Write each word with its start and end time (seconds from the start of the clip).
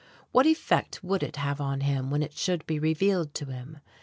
What 0.31 0.47
effect 0.47 1.03
would 1.03 1.21
it 1.21 1.35
have 1.35 1.61
on 1.61 1.81
him 1.81 2.09
when 2.09 2.23
it 2.23 2.33
should 2.33 2.65
be 2.65 2.79
revealed 2.79 3.35
to 3.35 3.45
him?... 3.45 3.77